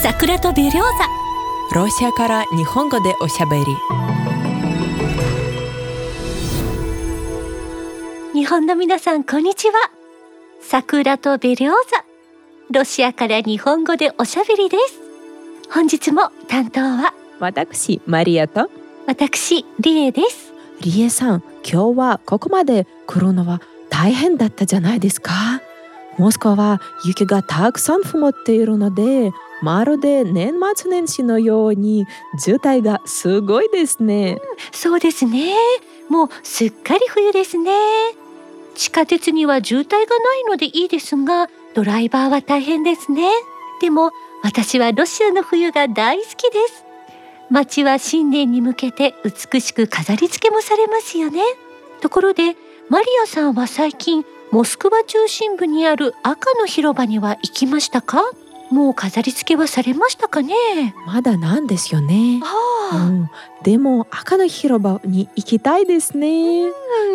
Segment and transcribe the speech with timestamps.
[0.00, 0.80] 桜とベリョーザ
[1.74, 3.64] ロシアから日本語でおしゃべり。
[8.32, 9.74] 日本の皆さんこんにちは。
[10.60, 12.04] 桜とベリョーザ
[12.70, 15.00] ロシアから日本語でおしゃべりです。
[15.68, 18.70] 本日も担当は私マリアと。
[19.08, 20.52] 私リエです。
[20.80, 23.60] リエさん今日はここまで来るのは
[23.90, 25.32] 大変だったじゃないですか。
[26.18, 32.06] モスクワは雪がたくさん積もっているのでまるで年末年始のように
[32.38, 34.40] 渋滞がすごいですね、
[34.72, 35.54] そうですね。
[36.08, 37.72] もうすっかり冬ですね。
[38.74, 43.28] 地下鉄には渋滞がないのでいいですがドライバーは大変ですね。
[43.80, 46.84] でも私はロシアの冬が大好きです。
[47.50, 51.40] 街は新年に向けて美しく飾り付けもされますよね。
[52.00, 52.56] ところで
[52.88, 58.22] マリアさんは最近モスクワ中心部にある赤の広場には行きましたか？
[58.70, 60.54] もう飾り付けはされましたかね？
[61.06, 62.40] まだなんですよね、
[62.92, 63.30] あうん、
[63.62, 66.66] でも赤の広場に行きたいですね、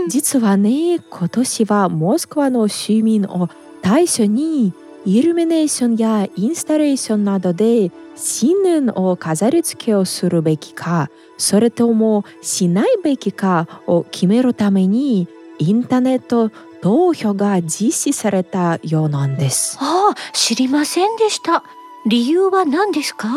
[0.08, 3.50] 実はね今年はモスクワの市民を
[3.82, 4.74] 対象に
[5.06, 15.28] イルミネーションやインスタレーションなどで新年を飾り付けをするべきかそれともしないべきかを決めるために
[15.60, 16.52] インターネット
[16.84, 19.78] 投票が実施されたようなんです。
[19.80, 21.64] ああ知りませんでした。
[22.06, 23.30] 理由は何ですか？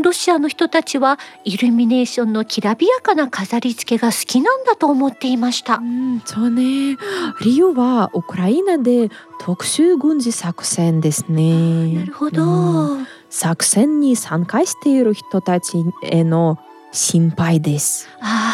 [0.00, 6.96] ロシアの人たちはイルミネーションのきらびやかな飾り付けが好きなんだと思っていました、うん、そうね。
[7.42, 11.94] 理由はウクライナで特殊軍事作戦ですね。
[11.94, 13.06] なるほど、うん。
[13.30, 16.58] 作戦に参加している人たちへの
[16.90, 18.08] 心配です。
[18.20, 18.53] あ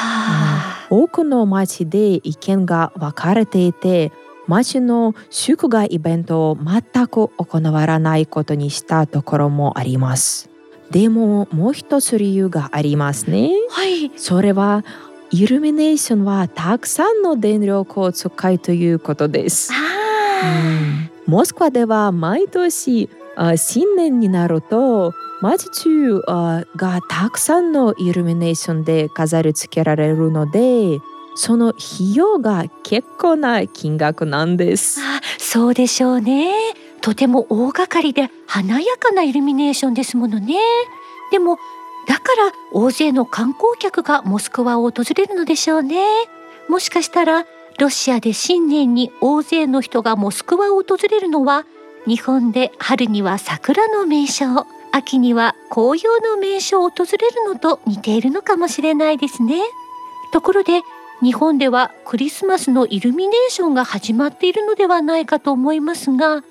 [0.91, 4.13] 多くの町で意見が分かれていて
[4.47, 10.51] 町の祝賀イベントを全く行わないことにしたところもあります。
[10.91, 13.53] でももう一つ理由がありますね。
[13.71, 14.11] あはい。
[14.17, 14.85] それは
[15.31, 23.20] イルミネーションはたくさんの電力を使いということです、ああ、モスクワでは毎年あ
[23.57, 26.21] 新年になると街中
[26.77, 31.01] がたくさんのイルミネーションで飾り付けられるので
[31.35, 35.01] その費用が結構な金額なんです。
[35.01, 36.53] あそうでしょうね。
[37.01, 40.59] とても大掛かりで華やかなイルミネーションですものね。
[41.31, 41.57] でも
[42.07, 46.05] だから大勢の観光客がモスクワを訪れるのでしょうね。
[46.69, 47.47] もしかしたら
[47.79, 51.65] ロシアで新年に大勢の人がモスクワを訪れるのは
[52.07, 59.61] 日本で春には桜の名所秋には紅葉の名所を訪れるのと似ているのかもしれないですね。
[60.33, 60.83] ところで
[61.23, 66.43] 日本ではクリスマスのイルミネーションが始まっているのではないかと思いますが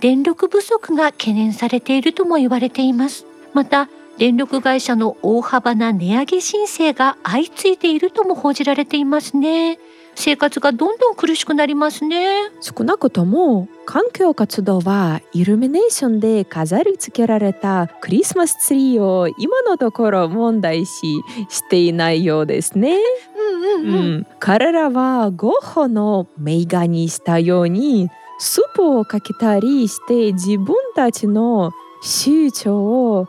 [0.00, 3.24] 電力不足が懸念されているとも言われています。
[3.54, 9.78] また電力会社の大幅な値上げ申請が相次いでいるとも報じられていますね。
[10.16, 12.50] 生活がどんどん苦しくなりますね。
[12.60, 22.98] 少なくとも環境活動はイルミネーションで飾り付けられたクリスマスツリーを今のところ問題視していないようですね。
[23.36, 33.28] うんうんうん、彼らはゴッホの名画にしたようにスープをかけたりして自分たちの主張を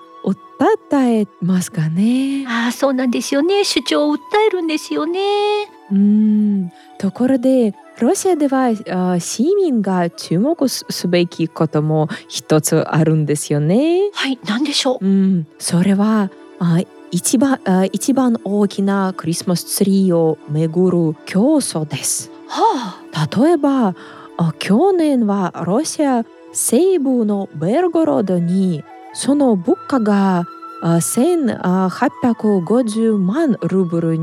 [0.60, 2.46] 訴えますかね。
[2.48, 3.66] ああそうなんですよね。
[3.66, 14.10] 主張を訴えるんですよねうんところでロシアではあ市民が注目すすべきことも一つあるんですよね。
[14.14, 15.06] はい何でしょう？
[15.06, 16.80] うん、それはあ
[17.12, 22.32] 一番あ一番大きなクリスマスツリーを巡る競争です。
[22.48, 23.96] はあ例えば
[24.38, 28.84] あ去年はロシア西部のベルゴロードに
[29.14, 30.46] その物価があ
[30.82, 34.20] 1850万ルーブル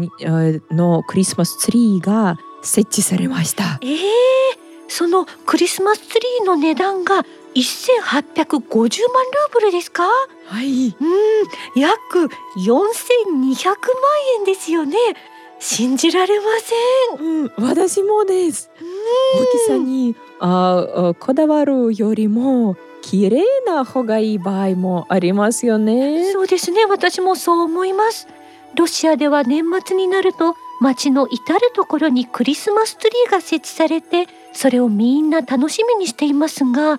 [0.71, 3.79] のクリスマスツリーが設置されました。
[3.83, 3.99] ええ
[4.89, 8.93] そのクリスマスツリーの値段が1850万ルー
[9.53, 10.03] ブルですか
[10.47, 10.95] はい、うん
[11.75, 13.79] 約4200万
[14.39, 14.97] 円ですよね
[15.59, 16.47] 信じられま
[17.19, 18.71] せんうん、私もです。
[19.35, 26.33] 大きさにああこだわるよりも綺麗な方がいい場合もありますよね。
[26.33, 26.87] そうですね。
[26.87, 28.27] 私もそう思います。
[28.77, 36.99] ロシアでは年末になると街の至る所にクリスマスツリーが設置されてそれをみんな楽しみにしていますが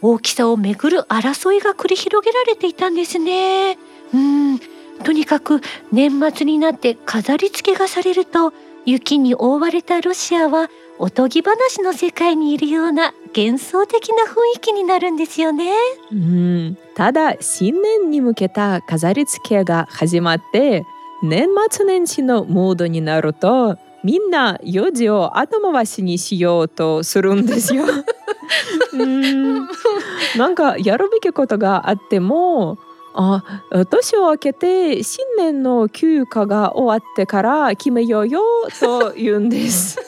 [0.00, 3.76] 大きさをめぐる争いが繰り広げられていたんですね。
[4.14, 4.58] うん。
[5.02, 5.60] とにかく
[5.90, 8.52] 年末になって飾り付けがされると
[8.86, 10.68] 雪に覆われたロシアは
[10.98, 15.72] おとぎ話の世界にいるような幻想的な雰囲気になるんですよね。
[16.12, 20.84] うん、ただ新年に向けた飾り付けが始まって
[21.22, 27.84] 年末年始のモードになるとみんな用事を後回しにしようとするんですよ。
[28.92, 29.68] うん
[30.36, 32.78] なんかやるべきことがあっても
[33.14, 33.60] あ
[33.90, 38.40] 年を明けて新年の休暇が終わってから決めようよ
[38.78, 39.98] と言うんです。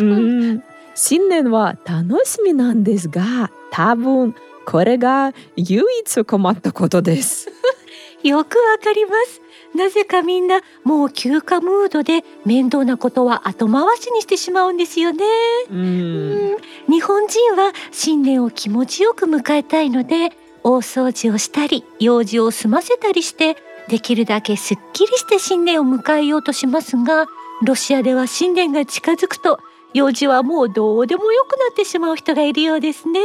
[0.00, 0.62] うん
[0.94, 4.34] 新年は楽しみなんですが多分
[4.66, 7.50] これが唯一困ったことです。
[8.22, 9.40] よくわかります。
[9.74, 15.24] なぜかみんなもう休暇ムードで面倒なことは後回しにしてしまうんですよね。
[15.70, 16.56] ううんん
[16.88, 23.56] 日本人は新年を気持ちよく迎えたいので大掃除をしたり用事を済ませたりして
[23.88, 27.26] できるだけすっきりして新年を迎えようとしますが
[27.62, 29.58] ロシアでは新年が近づくと
[29.92, 33.20] 用事はもうどうでもよくなってしまう人がいるようですね。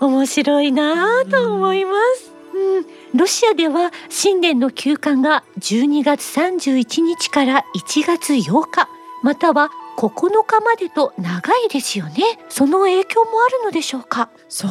[0.00, 2.32] 面白いなぁと思います。
[2.54, 8.88] うん、ロシアでは新年の休館が12月31日から1月8日
[9.22, 9.70] または
[10.06, 12.38] 9日までと長いですよね。
[12.48, 14.70] その影響もあるのでしょうか、そう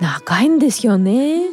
[0.00, 1.48] 長いんですよね。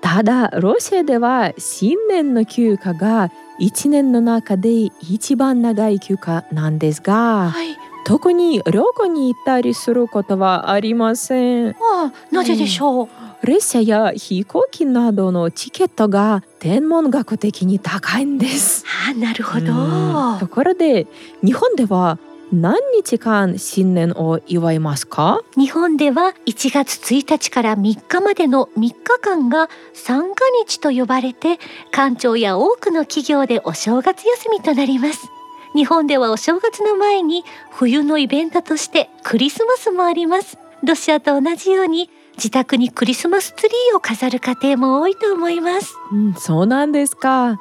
[0.00, 3.30] ただロシアでは新年の休暇が
[3.60, 4.70] 1年の中で
[5.00, 7.76] 一番長い休暇なんですがはい。
[8.06, 11.70] 特に旅行に行ったりすることはありません。
[11.70, 13.08] ああなぜでしょう、
[13.46, 18.84] 列車や飛行機などのチケットが天文学的に高いんです。
[19.06, 20.38] ああなるほど、うん。
[20.38, 21.06] ところで
[21.42, 22.18] 日本では
[22.54, 25.40] 何日間新年を祝いますか？
[25.56, 30.34] 日本では1月1日から3日までの3日間が三が
[30.64, 31.58] 日と呼ばれて
[31.90, 35.28] 官庁や多くの企業でお正月休みとなります。
[35.74, 37.42] 日本ではお正月の前に
[37.72, 40.56] 冬のイベントとしてクリスマスもあります。
[40.84, 47.58] ロシアと同じように自宅にクリスマスツリーを飾る家庭も多いと思います、うん、そうなんですか。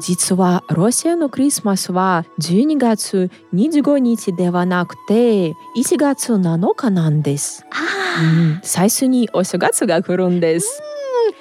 [0.00, 7.64] 実はロシアのクリスマスは12月25日ではなくて1月7日なんです。
[7.64, 10.82] うあん、最初にお正月が来るんです。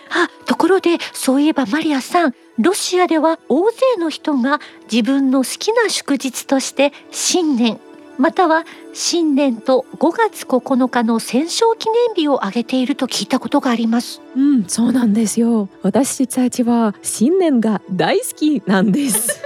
[0.10, 4.60] あ、あところでそういえばマリアさんロシアでは大勢の人が
[4.92, 7.80] 自分の好きな祝日として新年
[8.18, 14.22] または新年と5月9日の戦勝記念日を挙げていると聞いたことがあります。
[14.36, 15.70] うん、そうなんですよ。
[15.82, 19.42] 私たちは新年が大好きなんです。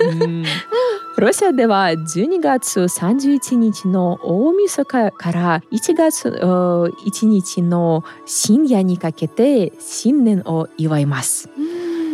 [0.00, 0.44] うん、
[1.16, 11.48] ロシアでは12月31日の大晦日から1月お1日の深夜にかけて新年を祝います。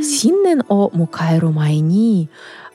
[0.02, 2.28] 新年を迎える前に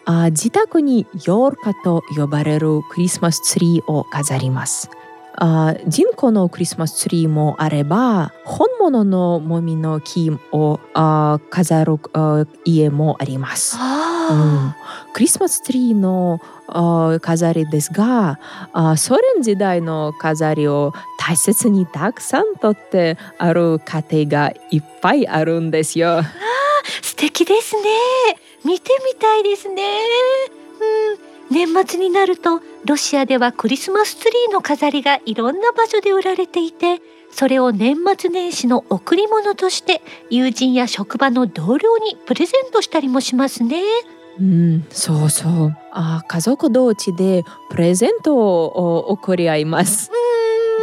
[0.06, 4.90] あ自宅にヨールカと呼ばれるクリスマスツリーを飾ります。
[5.38, 13.76] あ人工のクリスマスツリーもあれば本物のもみの木をあ飾るあ家もあります。
[13.78, 18.40] あうん、クリスマスツリーのあ飾りですが
[18.74, 26.22] あソ連時代の飾りを大切にたくさん取ってある家庭がいっぱいあるんですよ。
[27.02, 27.82] 素敵ですね。
[28.64, 29.84] 見てみたいですね。
[31.50, 37.02] うん、年末になるとロシアではクリスマスツリーの飾りがいろんな場所で売られていて、
[37.32, 43.82] それを年末年始の贈り物として友人や職場の同僚にプレゼントしたりもしますね。
[44.40, 45.78] うん、そうそう。
[45.92, 50.12] あ家族同士でプレゼントを贈り合います。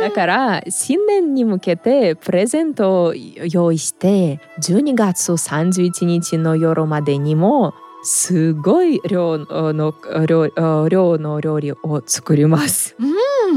[0.00, 9.94] だから新年に向けてプレゼントを用意して12月31日の夜までにもすごい量の
[10.26, 10.48] 量
[10.88, 12.96] 量の料理を作ります。
[12.98, 13.56] うん、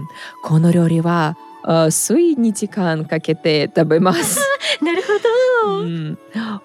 [0.00, 0.08] ん、
[0.42, 4.40] この料理はあ数日間かけて食べます。
[4.82, 5.08] なるほ
[5.68, 5.78] ど。
[5.80, 6.18] うん、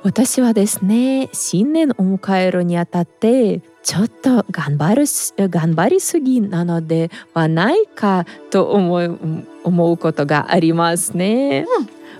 [0.03, 9.19] 私はですね新年を迎えるにあたってちょっと頑張るす頑張りすぎなのではないかと思う
[9.63, 11.65] 思うことがありますね。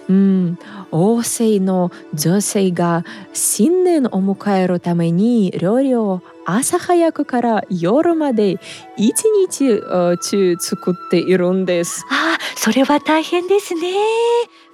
[0.10, 0.60] うん、
[0.92, 8.60] 大勢の女性が新年を迎えるために料理を朝早くから夜まで
[8.98, 12.06] 一日あ中作っているんです。
[12.10, 13.94] ああ、それは大変ですね。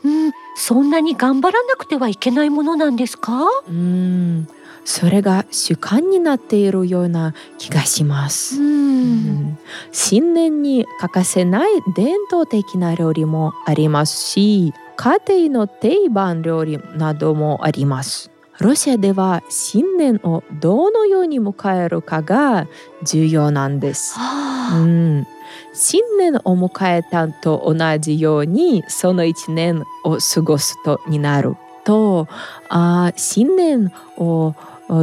[0.08, 3.46] うん、そんなに頑張らなくてはいけないものなんですか？
[3.68, 4.48] うん、
[4.86, 8.62] それが習慣になっているような気がします。
[8.62, 8.64] ん。
[8.64, 9.58] うん。
[9.92, 18.32] 新年に欠かせない伝統的な料理もありますし家庭の定番料理などもあります。
[18.60, 22.68] ロシアでは新年をどのように迎えるかが
[23.04, 25.28] 重要なんです、うああ、ん、
[25.78, 31.56] 新年を迎えたと同じようにその一年を過ごすとになる
[31.86, 32.28] と
[32.68, 34.56] あ新年を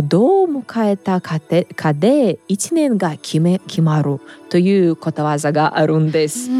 [0.03, 6.51] どう迎えたかでかで一年が決め決まるということわざがあるんです。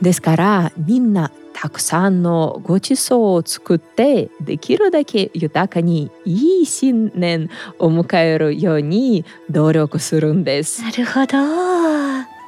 [0.00, 7.48] ですからみんなたくさんのごちそうを作ってできるだけ豊かにいい新年
[7.78, 10.82] を迎えるように努力するんです。
[10.82, 11.75] なるほど。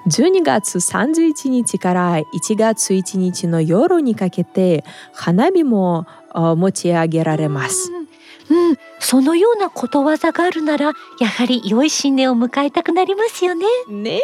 [0.08, 7.92] 12月31日から1月1日の夜にかけて花火も持ち上げられます。
[8.50, 13.66] うん、そのようなことわざがあるならやはり良い新年を迎えたくなりますよね。
[13.88, 14.22] ねね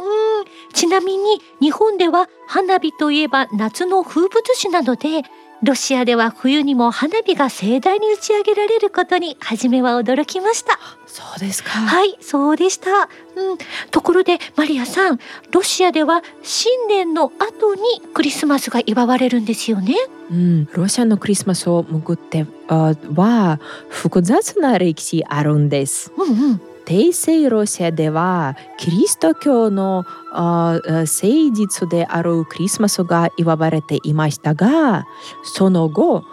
[0.00, 5.22] うん、ちなみに日本では花火といえば夏の風物詩なので
[5.64, 10.78] ロシアでは冬にも花火が盛大に打ち上げられることに初めは驚きました。
[11.06, 11.70] そうですか。
[11.70, 13.58] はいそうでした、うん、
[13.90, 15.18] ところでマリアさん
[15.52, 17.80] ロシアでは新年の後に
[18.12, 19.94] クリスマスが祝われるんですよね。
[20.30, 26.12] うん、ロシアのクリスマスをめぐっては複雑な歴史あるんです。
[26.16, 31.04] うんうん帝政ロシアではキリスト教の誠
[31.52, 35.06] 実であろうクリスマスが祝われていましたが
[35.42, 36.24] その後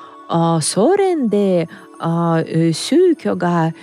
[0.61, 1.67] ソ連で
[2.73, 3.73] 宗教が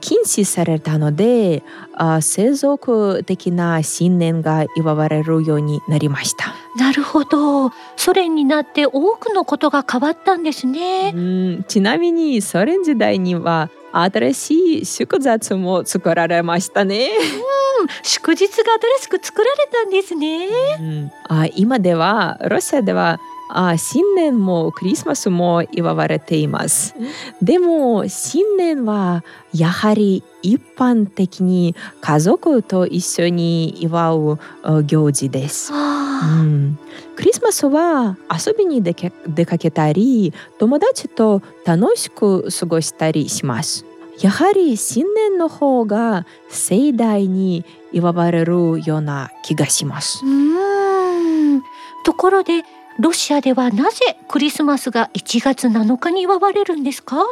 [0.00, 1.62] 禁止されたので
[2.20, 6.54] 世俗的な信念が祝われるようになりました。
[6.76, 7.70] なるほど。
[7.96, 11.12] ソ連になって多くのことが変わったんですね。
[11.14, 11.64] うん。
[11.68, 17.10] ちなみにソ連時代には新しい祝日も作られましたね。
[17.80, 18.48] うん、祝日が
[18.98, 20.46] 新しく作られたんですね。
[20.78, 23.18] うん、あ今ではロシアでは
[23.52, 26.94] あ新年もクリスマスも祝われています。
[27.42, 34.38] でも新年はやはり一般的に家族と一緒に祝う
[34.84, 35.72] 行事です。
[35.72, 35.76] う
[36.42, 36.78] ん、
[37.16, 43.84] クリスマスは遊びに出かけたり友達と楽しく過ごしたりします。
[44.20, 50.24] やはり新年の方が盛大に祝われるような気がします。
[50.24, 51.62] うん
[52.04, 52.62] ところで
[53.00, 57.24] ロシアではなぜクリスマスが1月7日に祝われるんですか？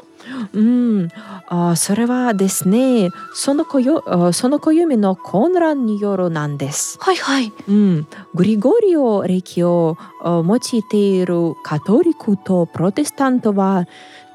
[0.54, 1.08] うん、
[1.46, 3.84] あそれはですねその暦
[4.32, 6.96] その暦の混乱によるなんです。
[7.00, 7.52] はいはい。
[7.68, 10.60] うん、グリゴリオ暦を用い
[10.90, 13.86] ているカトリックとプロテスタントは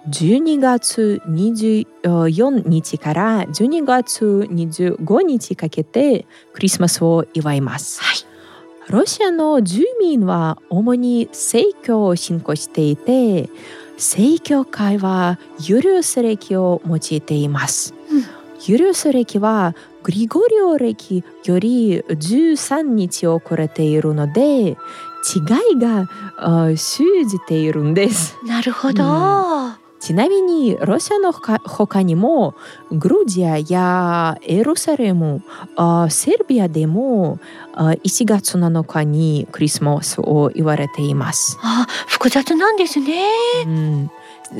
[0.10, 8.02] 12月24日から12月25日かけてクリスマスを祝います。
[8.02, 8.33] はい
[8.90, 13.50] ロシアの住民は主に正教を信仰していて
[13.98, 18.24] 正教会はユリウス暦を用いています、うん、
[18.66, 24.76] ユリウス暦はグリゴリオ暦より13日遅れているので違い
[25.80, 26.10] が
[26.76, 26.76] 生
[27.26, 28.38] じているんです。
[28.46, 32.56] なるほど、うんちなみにロシアのほかにも
[32.92, 35.42] グルジアやエルサレム
[36.10, 37.40] セルビアでも
[37.74, 41.58] 1月7日にクリスマスを言われています。
[41.62, 43.30] あ複雑なんですね、
[43.66, 44.12] うん、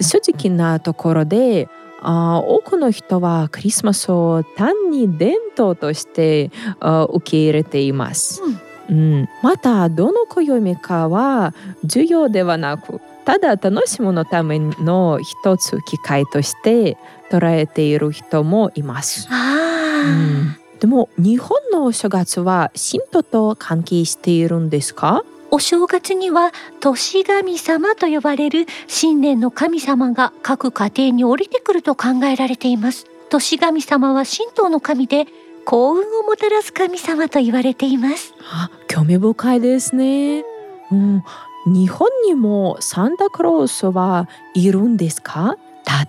[0.02, 1.68] 正直なところで
[2.00, 8.42] あ多くの人はクリスマスを単に伝統として受け入れています。
[8.88, 16.98] うん、うん、またどの暦かは重要ではなくただ楽しむのための一つ機会として
[17.32, 19.28] 捉えている人もいます。
[19.32, 25.24] うん、でも日本のお正月は神道と関係しているんですか？
[25.52, 33.06] お正月には年神様と呼ばれる新年の神様が各家庭に降りてくると考えられています。
[33.30, 35.28] 年神様は神道の神で
[35.64, 38.34] 幸運をもたらす神様と言われています。
[38.52, 40.44] あ、興味深いですね。
[40.92, 41.24] うん、
[41.66, 45.58] 日本にもサンタクロースはいるんですか？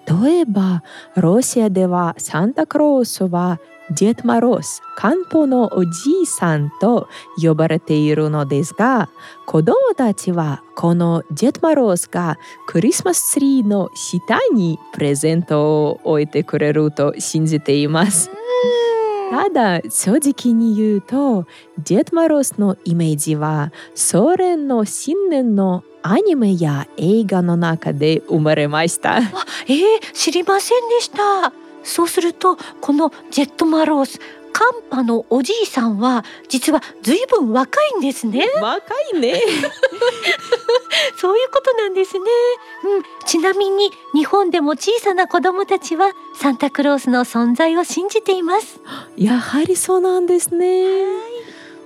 [0.06, 0.82] 例えば
[1.16, 5.90] ロシアではサンタクロースはジェットマロース漢方のおじ
[6.22, 9.10] いさんと呼ばれているのですが
[9.46, 18.30] 子供たちはこのジェットマロースがクリスマスツリーの下にプレゼントを置いてくれると信じています。
[19.30, 21.46] ただ正直に言うと
[21.82, 29.18] ジェットマロスのイメージはソ連の新年のアニメや映画の中で生まれました。
[29.18, 31.52] えー、知りませんでした。
[31.82, 34.20] そうするとこのジェットマロス
[34.54, 38.46] カンパのおじいさんは実はずいぶん若いんですね。
[38.62, 39.42] 若いね。
[41.18, 42.24] そういうことなんですね。
[42.84, 48.80] うん、ちなみに日本でも小さな子供たちはサンタクロースの存在を信じています。
[49.16, 50.84] やはりそうなんですね。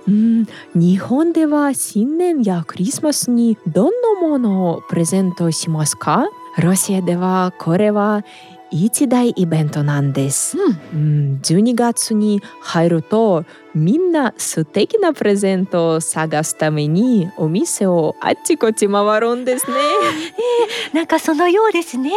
[0.07, 6.29] ううん、日本では新年やクリスマスにどんなものをプレゼントしますか？
[6.59, 8.23] ロシアではこれは
[8.71, 10.57] 一大イベントなんです。
[10.57, 10.97] うん、う
[11.35, 19.77] ん、12月に入るとみんな素敵なプレゼントを探すためにお店をあっちこっち回るんですね。
[20.93, 22.11] なんかそのようですね。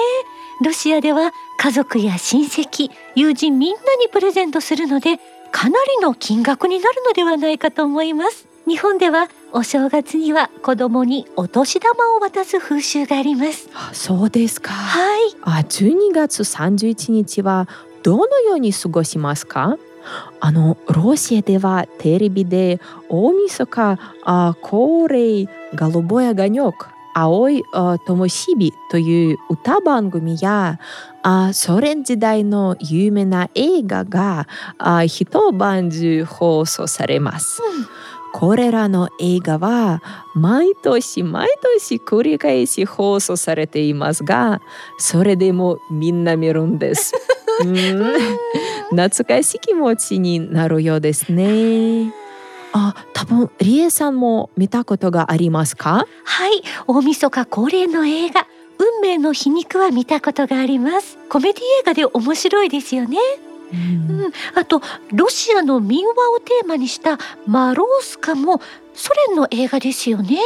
[0.64, 5.18] ロシアでは家族や親戚、友人みんなにプレゼントするので、
[5.50, 8.51] かなりの金額になるのではないかと思います。
[8.66, 13.68] 日本ではお正月には子供にお年玉を渡す風習があります。
[13.74, 14.72] あそうですか。
[14.72, 15.34] はい。
[15.42, 17.68] あ12月31日は
[18.02, 19.78] どのように過ごしますか？
[20.40, 30.80] あのロシアではテレビで大晦日あ恒例ガロボヤガニョク青いあ灯火という歌番組や
[31.22, 37.62] あソ連時代の有名な映画があ一晩中放送されます。
[38.32, 40.02] これらの映画は
[40.34, 44.60] 毎年毎年繰り返し放送されていますが
[44.98, 47.14] それでもみんな見るんです。
[47.62, 48.16] うん
[48.90, 52.12] 懐かしい気持ちになるようですね。
[52.72, 56.06] あ、多分リエさんも見たことがありますか？
[56.24, 58.46] はい、大晦日恒例の映画
[58.78, 61.18] 運命の皮肉は見たことがあります。
[61.28, 63.18] コメディ映画で面白いですよね。
[63.72, 64.80] うんうん、あと
[65.12, 68.60] ロシアの民話をテーマにしたマロースカも
[68.94, 70.38] ソ連の映画ですよね。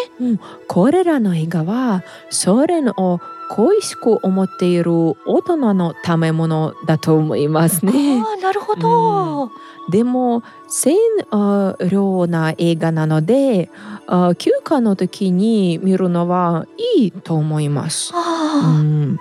[0.68, 8.20] これらの映画はソ連を恋しく思っている大人のためものだと思いますね。
[8.20, 9.50] ああ、なるほど。
[9.90, 10.96] でも線
[11.30, 13.70] あ量な映画なので
[14.08, 16.66] あ休暇の時に見るのは
[16.96, 18.12] いいと思います。
[18.12, 19.18] うあん、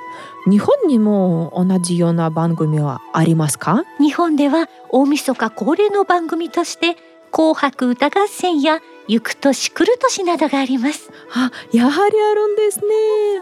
[0.48, 3.84] 日本にも同じような番組はありますか？
[3.84, 6.98] あ、日本では大晦日恒例の番組として
[7.32, 11.12] 紅白歌合戦や行く年来る年などがあります。
[11.34, 12.86] あやはりあるんですね。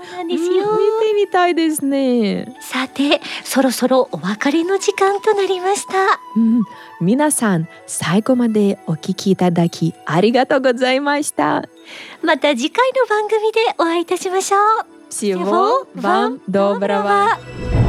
[0.10, 0.70] そうなんですよ。
[0.72, 2.58] うん見てみたいですね。
[2.60, 5.94] さて、そろそろお別れの時間となりました。
[6.36, 6.64] うん、
[7.02, 11.64] 皆さん最後までお聞きいただきありがとうございました。
[12.24, 14.93] また次回の番組でお会いいたしましょう。
[15.14, 17.83] Всего вам доброго!